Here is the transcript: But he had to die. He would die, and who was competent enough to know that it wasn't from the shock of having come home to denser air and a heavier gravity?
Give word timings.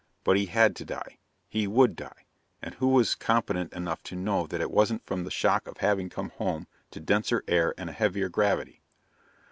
But 0.23 0.35
he 0.35 0.47
had 0.47 0.75
to 0.77 0.83
die. 0.83 1.19
He 1.47 1.67
would 1.67 1.95
die, 1.95 2.25
and 2.59 2.73
who 2.73 2.87
was 2.87 3.13
competent 3.13 3.71
enough 3.73 4.01
to 4.05 4.15
know 4.15 4.47
that 4.47 4.59
it 4.59 4.71
wasn't 4.71 5.05
from 5.05 5.25
the 5.25 5.29
shock 5.29 5.67
of 5.67 5.77
having 5.77 6.09
come 6.09 6.31
home 6.37 6.65
to 6.89 6.99
denser 6.99 7.43
air 7.47 7.75
and 7.77 7.87
a 7.87 7.93
heavier 7.93 8.27
gravity? 8.27 8.81